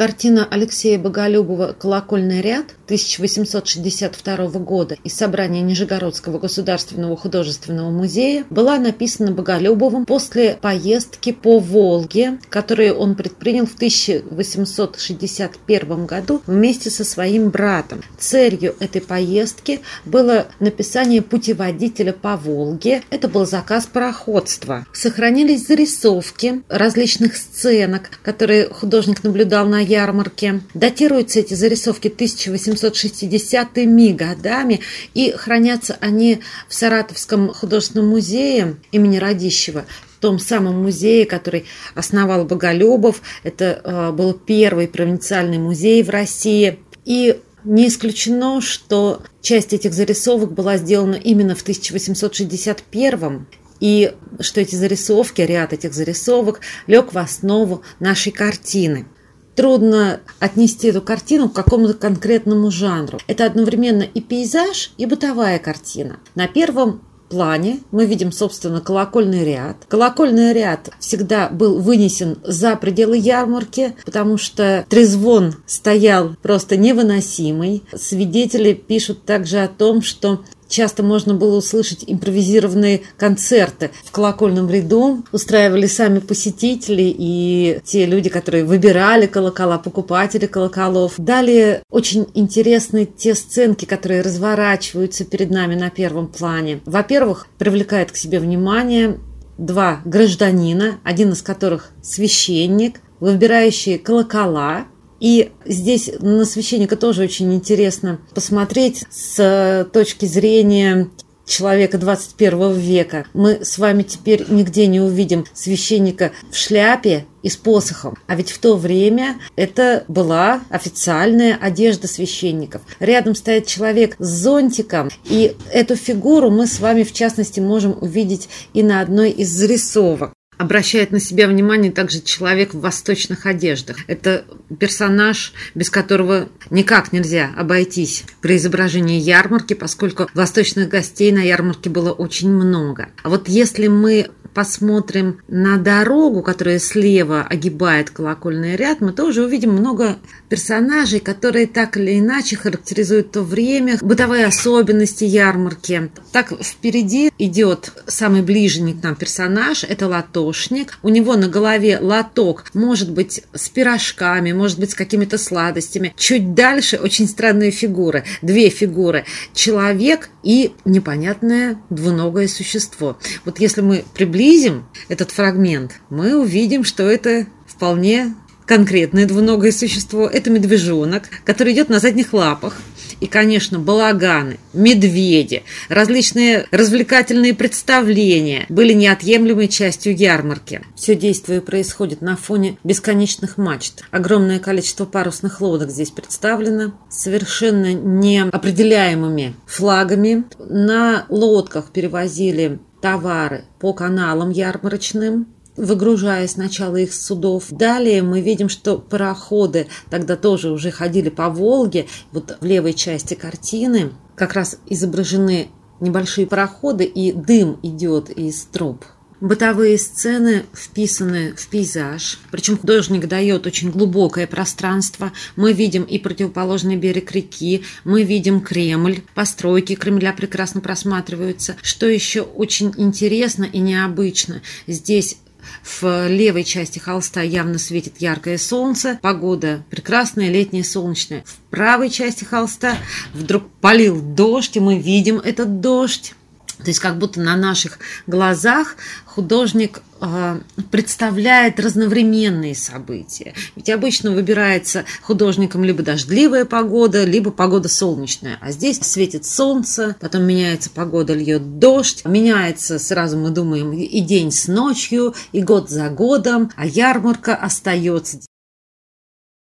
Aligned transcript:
Картина 0.00 0.48
Алексея 0.50 0.98
Боголюбова 0.98 1.76
«Колокольный 1.78 2.40
ряд» 2.40 2.74
1862 2.86 4.46
года 4.60 4.96
из 5.04 5.12
собрания 5.12 5.60
Нижегородского 5.60 6.38
государственного 6.38 7.18
художественного 7.18 7.90
музея 7.90 8.46
была 8.48 8.78
написана 8.78 9.30
Боголюбовым 9.30 10.06
после 10.06 10.56
поездки 10.58 11.32
по 11.32 11.58
Волге, 11.58 12.38
которую 12.48 12.94
он 12.94 13.14
предпринял 13.14 13.66
в 13.66 13.74
1861 13.74 16.06
году 16.06 16.40
вместе 16.46 16.88
со 16.88 17.04
своим 17.04 17.50
братом. 17.50 18.00
Целью 18.18 18.76
этой 18.80 19.02
поездки 19.02 19.80
было 20.06 20.46
написание 20.60 21.20
путеводителя 21.20 22.14
по 22.14 22.38
Волге. 22.38 23.02
Это 23.10 23.28
был 23.28 23.46
заказ 23.46 23.86
пароходства. 23.86 24.86
Сохранились 24.94 25.66
зарисовки 25.66 26.62
различных 26.70 27.36
сценок, 27.36 28.08
которые 28.22 28.70
художник 28.70 29.22
наблюдал 29.24 29.66
на 29.66 29.89
ярмарке. 29.90 30.60
Датируются 30.74 31.40
эти 31.40 31.54
зарисовки 31.54 32.08
1860-ми 32.08 34.12
годами 34.12 34.80
и 35.14 35.32
хранятся 35.32 35.96
они 36.00 36.40
в 36.68 36.74
Саратовском 36.74 37.52
художественном 37.52 38.08
музее 38.08 38.76
имени 38.92 39.18
Радищева 39.18 39.84
том 40.20 40.38
самом 40.38 40.82
музее, 40.82 41.24
который 41.24 41.64
основал 41.94 42.44
Боголюбов. 42.44 43.22
Это 43.42 43.80
э, 43.82 44.12
был 44.12 44.34
первый 44.34 44.86
провинциальный 44.86 45.58
музей 45.58 46.02
в 46.02 46.10
России. 46.10 46.78
И 47.06 47.40
не 47.64 47.88
исключено, 47.88 48.60
что 48.60 49.22
часть 49.40 49.72
этих 49.72 49.94
зарисовок 49.94 50.52
была 50.52 50.76
сделана 50.76 51.14
именно 51.14 51.54
в 51.54 51.62
1861 51.62 53.46
и 53.80 54.12
что 54.40 54.60
эти 54.60 54.74
зарисовки, 54.74 55.40
ряд 55.40 55.72
этих 55.72 55.94
зарисовок 55.94 56.60
лег 56.86 57.12
в 57.12 57.18
основу 57.18 57.82
нашей 57.98 58.30
картины 58.30 59.06
трудно 59.54 60.20
отнести 60.38 60.88
эту 60.88 61.02
картину 61.02 61.48
к 61.48 61.54
какому-то 61.54 61.94
конкретному 61.94 62.70
жанру. 62.70 63.18
Это 63.26 63.46
одновременно 63.46 64.02
и 64.02 64.20
пейзаж, 64.20 64.92
и 64.96 65.06
бытовая 65.06 65.58
картина. 65.58 66.18
На 66.34 66.46
первом 66.46 67.02
плане 67.30 67.80
мы 67.92 68.04
видим, 68.04 68.32
собственно, 68.32 68.80
колокольный 68.80 69.44
ряд. 69.44 69.76
Колокольный 69.88 70.52
ряд 70.52 70.90
всегда 70.98 71.48
был 71.48 71.80
вынесен 71.80 72.38
за 72.44 72.76
пределы 72.76 73.16
ярмарки, 73.16 73.94
потому 74.04 74.36
что 74.36 74.84
трезвон 74.88 75.54
стоял 75.64 76.36
просто 76.42 76.76
невыносимый. 76.76 77.84
Свидетели 77.96 78.74
пишут 78.74 79.24
также 79.24 79.60
о 79.60 79.68
том, 79.68 80.02
что 80.02 80.40
Часто 80.70 81.02
можно 81.02 81.34
было 81.34 81.56
услышать 81.56 82.04
импровизированные 82.06 83.02
концерты 83.18 83.90
в 84.04 84.12
колокольном 84.12 84.70
ряду. 84.70 85.24
Устраивали 85.32 85.86
сами 85.86 86.20
посетители 86.20 87.12
и 87.18 87.80
те 87.84 88.06
люди, 88.06 88.30
которые 88.30 88.64
выбирали 88.64 89.26
колокола, 89.26 89.78
покупатели 89.78 90.46
колоколов. 90.46 91.14
Далее 91.18 91.82
очень 91.90 92.28
интересны 92.34 93.04
те 93.04 93.34
сценки, 93.34 93.84
которые 93.84 94.22
разворачиваются 94.22 95.24
перед 95.24 95.50
нами 95.50 95.74
на 95.74 95.90
первом 95.90 96.28
плане. 96.28 96.80
Во-первых, 96.86 97.48
привлекает 97.58 98.12
к 98.12 98.16
себе 98.16 98.38
внимание 98.38 99.18
два 99.58 100.02
гражданина, 100.04 101.00
один 101.02 101.32
из 101.32 101.42
которых 101.42 101.90
священник, 102.00 103.00
выбирающие 103.18 103.98
колокола, 103.98 104.86
и 105.20 105.52
здесь 105.64 106.10
на 106.20 106.44
священника 106.44 106.96
тоже 106.96 107.22
очень 107.22 107.54
интересно 107.54 108.18
посмотреть 108.34 109.04
с 109.10 109.88
точки 109.92 110.26
зрения 110.26 111.10
человека 111.50 111.98
21 111.98 112.72
века. 112.72 113.26
Мы 113.34 113.64
с 113.64 113.76
вами 113.76 114.02
теперь 114.02 114.46
нигде 114.48 114.86
не 114.86 115.00
увидим 115.00 115.44
священника 115.52 116.30
в 116.50 116.56
шляпе 116.56 117.26
и 117.42 117.48
с 117.48 117.56
посохом. 117.56 118.16
А 118.26 118.36
ведь 118.36 118.50
в 118.50 118.58
то 118.58 118.76
время 118.76 119.36
это 119.56 120.04
была 120.08 120.60
официальная 120.70 121.58
одежда 121.60 122.06
священников. 122.06 122.82
Рядом 123.00 123.34
стоит 123.34 123.66
человек 123.66 124.14
с 124.18 124.28
зонтиком, 124.28 125.10
и 125.24 125.56
эту 125.72 125.96
фигуру 125.96 126.50
мы 126.50 126.66
с 126.66 126.78
вами, 126.78 127.02
в 127.02 127.12
частности, 127.12 127.60
можем 127.60 127.98
увидеть 128.00 128.48
и 128.72 128.82
на 128.82 129.00
одной 129.00 129.30
из 129.30 129.50
зарисовок 129.50 130.32
обращает 130.60 131.10
на 131.10 131.20
себя 131.20 131.48
внимание 131.48 131.90
также 131.90 132.20
человек 132.20 132.74
в 132.74 132.80
восточных 132.80 133.46
одеждах. 133.46 133.96
Это 134.08 134.44
персонаж, 134.78 135.54
без 135.74 135.88
которого 135.88 136.50
никак 136.68 137.14
нельзя 137.14 137.50
обойтись 137.56 138.24
при 138.42 138.58
изображении 138.58 139.18
ярмарки, 139.18 139.72
поскольку 139.72 140.28
восточных 140.34 140.90
гостей 140.90 141.32
на 141.32 141.40
ярмарке 141.40 141.88
было 141.88 142.12
очень 142.12 142.50
много. 142.50 143.08
А 143.22 143.30
вот 143.30 143.48
если 143.48 143.88
мы 143.88 144.28
посмотрим 144.54 145.40
на 145.48 145.76
дорогу, 145.76 146.42
которая 146.42 146.78
слева 146.78 147.42
огибает 147.42 148.10
колокольный 148.10 148.76
ряд, 148.76 149.00
мы 149.00 149.12
тоже 149.12 149.44
увидим 149.44 149.72
много 149.72 150.18
персонажей, 150.48 151.20
которые 151.20 151.66
так 151.66 151.96
или 151.96 152.18
иначе 152.18 152.56
характеризуют 152.56 153.32
то 153.32 153.42
время, 153.42 153.98
бытовые 154.00 154.46
особенности 154.46 155.24
ярмарки. 155.24 156.10
Так 156.32 156.52
впереди 156.60 157.30
идет 157.38 157.92
самый 158.06 158.42
ближний 158.42 158.94
к 158.94 159.02
нам 159.02 159.14
персонаж, 159.14 159.84
это 159.84 160.08
латошник. 160.50 160.98
У 161.02 161.08
него 161.08 161.36
на 161.36 161.48
голове 161.48 161.98
лоток, 162.00 162.64
может 162.74 163.10
быть, 163.10 163.42
с 163.54 163.68
пирожками, 163.68 164.52
может 164.52 164.78
быть, 164.78 164.90
с 164.90 164.94
какими-то 164.94 165.38
сладостями. 165.38 166.14
Чуть 166.16 166.54
дальше 166.54 166.96
очень 166.96 167.28
странные 167.28 167.70
фигуры, 167.70 168.24
две 168.42 168.68
фигуры. 168.68 169.24
Человек 169.54 170.30
и 170.42 170.72
непонятное 170.84 171.78
двуногое 171.90 172.48
существо. 172.48 173.16
Вот 173.44 173.60
если 173.60 173.80
мы 173.80 174.04
приблизим 174.14 174.84
этот 175.08 175.30
фрагмент, 175.30 175.92
мы 176.10 176.36
увидим, 176.36 176.84
что 176.84 177.08
это 177.08 177.46
вполне 177.66 178.34
конкретное 178.66 179.26
двуногое 179.26 179.72
существо. 179.72 180.26
Это 180.26 180.50
медвежонок, 180.50 181.24
который 181.44 181.72
идет 181.72 181.88
на 181.88 181.98
задних 181.98 182.32
лапах. 182.32 182.76
И, 183.20 183.26
конечно, 183.26 183.78
балаганы, 183.78 184.58
медведи, 184.72 185.62
различные 185.88 186.66
развлекательные 186.70 187.54
представления 187.54 188.66
были 188.68 188.92
неотъемлемой 188.92 189.68
частью 189.68 190.16
ярмарки. 190.16 190.82
Все 190.94 191.14
действие 191.14 191.60
происходит 191.60 192.20
на 192.20 192.36
фоне 192.36 192.78
бесконечных 192.84 193.58
мачт. 193.58 194.04
Огромное 194.10 194.58
количество 194.58 195.04
парусных 195.04 195.60
лодок 195.60 195.90
здесь 195.90 196.10
представлено, 196.10 196.92
совершенно 197.08 197.92
неопределяемыми 197.92 199.54
флагами. 199.66 200.44
На 200.58 201.26
лодках 201.28 201.90
перевозили 201.92 202.78
товары 203.00 203.64
по 203.78 203.92
каналам 203.92 204.50
ярмарочным, 204.50 205.46
выгружая 205.76 206.46
сначала 206.48 206.96
их 206.96 207.14
с 207.14 207.24
судов. 207.24 207.66
Далее 207.70 208.22
мы 208.22 208.40
видим, 208.40 208.68
что 208.68 208.98
пароходы 208.98 209.86
тогда 210.10 210.36
тоже 210.36 210.70
уже 210.70 210.90
ходили 210.90 211.28
по 211.28 211.48
Волге. 211.48 212.06
Вот 212.32 212.56
в 212.60 212.64
левой 212.64 212.94
части 212.94 213.34
картины 213.34 214.12
как 214.36 214.54
раз 214.54 214.78
изображены 214.86 215.68
небольшие 216.00 216.46
пароходы, 216.46 217.04
и 217.04 217.32
дым 217.32 217.78
идет 217.82 218.30
из 218.30 218.62
труб. 218.64 219.04
Бытовые 219.40 219.96
сцены 219.96 220.66
вписаны 220.74 221.54
в 221.56 221.68
пейзаж, 221.68 222.38
причем 222.50 222.76
художник 222.76 223.26
дает 223.26 223.66
очень 223.66 223.90
глубокое 223.90 224.46
пространство. 224.46 225.32
Мы 225.56 225.72
видим 225.72 226.02
и 226.02 226.18
противоположный 226.18 226.96
берег 226.96 227.32
реки, 227.32 227.82
мы 228.04 228.22
видим 228.22 228.60
Кремль, 228.60 229.22
постройки 229.34 229.94
Кремля 229.94 230.34
прекрасно 230.34 230.82
просматриваются. 230.82 231.76
Что 231.80 232.06
еще 232.06 232.42
очень 232.42 232.92
интересно 232.98 233.64
и 233.64 233.78
необычно, 233.78 234.60
здесь 234.86 235.38
в 235.82 236.28
левой 236.28 236.64
части 236.64 236.98
холста 236.98 237.42
явно 237.42 237.78
светит 237.78 238.14
яркое 238.18 238.58
солнце, 238.58 239.18
погода 239.22 239.82
прекрасная, 239.90 240.50
летняя, 240.50 240.82
солнечная. 240.82 241.44
В 241.46 241.56
правой 241.70 242.10
части 242.10 242.44
холста 242.44 242.96
вдруг 243.32 243.70
полил 243.80 244.20
дождь, 244.20 244.76
и 244.76 244.80
мы 244.80 244.98
видим 244.98 245.38
этот 245.38 245.80
дождь. 245.80 246.34
То 246.82 246.88
есть 246.88 247.00
как 247.00 247.18
будто 247.18 247.40
на 247.40 247.56
наших 247.56 247.98
глазах 248.26 248.96
художник 249.24 250.02
э, 250.20 250.60
представляет 250.90 251.78
разновременные 251.78 252.74
события. 252.74 253.54
Ведь 253.76 253.90
обычно 253.90 254.32
выбирается 254.32 255.04
художником 255.22 255.84
либо 255.84 256.02
дождливая 256.02 256.64
погода, 256.64 257.24
либо 257.24 257.50
погода 257.50 257.88
солнечная. 257.88 258.58
А 258.60 258.72
здесь 258.72 258.98
светит 259.00 259.44
солнце, 259.46 260.16
потом 260.20 260.44
меняется 260.44 260.90
погода, 260.90 261.34
льет 261.34 261.78
дождь, 261.78 262.24
меняется, 262.24 262.98
сразу 262.98 263.36
мы 263.36 263.50
думаем, 263.50 263.92
и 263.92 264.20
день 264.20 264.50
с 264.50 264.68
ночью, 264.68 265.34
и 265.52 265.62
год 265.62 265.90
за 265.90 266.08
годом, 266.08 266.70
а 266.76 266.86
ярмарка 266.86 267.54
остается 267.54 268.38